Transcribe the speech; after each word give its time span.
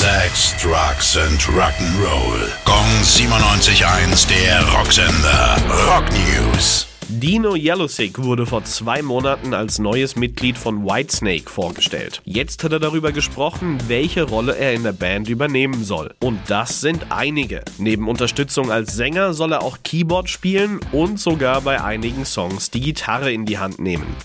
Sex, 0.00 0.54
Drugs 0.62 1.18
and 1.18 1.38
Rock'n'Roll. 1.42 2.48
Gong 2.64 3.02
97.1, 3.02 4.26
der 4.30 4.66
Rocksender. 4.72 5.58
Rock 5.86 6.06
News. 6.12 6.86
Dino 7.06 7.54
Yellowsick 7.54 8.18
wurde 8.22 8.46
vor 8.46 8.64
zwei 8.64 9.02
Monaten 9.02 9.52
als 9.52 9.78
neues 9.78 10.16
Mitglied 10.16 10.56
von 10.56 10.86
Whitesnake 10.86 11.50
vorgestellt. 11.50 12.22
Jetzt 12.24 12.64
hat 12.64 12.72
er 12.72 12.80
darüber 12.80 13.12
gesprochen, 13.12 13.76
welche 13.88 14.22
Rolle 14.22 14.56
er 14.56 14.72
in 14.72 14.84
der 14.84 14.92
Band 14.92 15.28
übernehmen 15.28 15.84
soll. 15.84 16.14
Und 16.20 16.40
das 16.48 16.80
sind 16.80 17.12
einige. 17.12 17.62
Neben 17.76 18.08
Unterstützung 18.08 18.72
als 18.72 18.94
Sänger 18.94 19.34
soll 19.34 19.52
er 19.52 19.62
auch 19.62 19.80
Keyboard 19.84 20.30
spielen 20.30 20.80
und 20.92 21.20
sogar 21.20 21.60
bei 21.60 21.84
einigen 21.84 22.24
Songs 22.24 22.70
die 22.70 22.80
Gitarre 22.80 23.30
in 23.30 23.44
die 23.44 23.58
Hand 23.58 23.78
nehmen. 23.78 24.16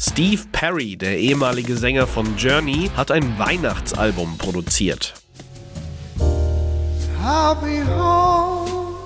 Steve 0.00 0.42
Perry, 0.52 0.96
der 0.96 1.18
ehemalige 1.18 1.76
Sänger 1.76 2.06
von 2.06 2.36
Journey, 2.36 2.88
hat 2.96 3.10
ein 3.10 3.36
Weihnachtsalbum 3.36 4.38
produziert. 4.38 5.14
I'll 7.20 7.56
be 7.56 7.84
home 7.84 8.96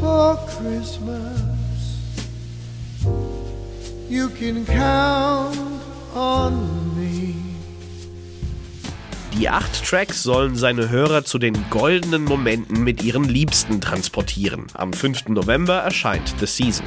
for 0.00 0.38
Christmas. 0.46 1.38
You 4.08 4.30
can 4.30 4.64
count 4.64 5.58
on 6.14 6.96
me. 6.96 7.34
Die 9.38 9.50
acht 9.50 9.84
Tracks 9.84 10.22
sollen 10.22 10.56
seine 10.56 10.88
Hörer 10.88 11.26
zu 11.26 11.38
den 11.38 11.68
goldenen 11.68 12.24
Momenten 12.24 12.82
mit 12.82 13.04
ihren 13.04 13.24
Liebsten 13.24 13.82
transportieren. 13.82 14.66
Am 14.72 14.94
5. 14.94 15.28
November 15.28 15.74
erscheint 15.74 16.34
The 16.40 16.46
Season. 16.46 16.86